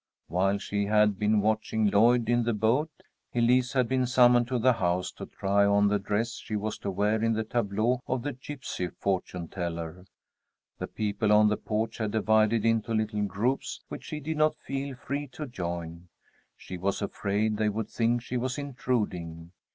[0.29, 2.89] While she had been watching Lloyd in the boat,
[3.35, 6.89] Elise had been summoned to the house to try on the dress she was to
[6.89, 10.07] wear in the tableau of the gipsy fortune teller.
[10.79, 14.95] The people on the porch had divided into little groups which she did not feel
[14.95, 16.07] free to join.
[16.57, 19.51] She was afraid they would think she was intruding.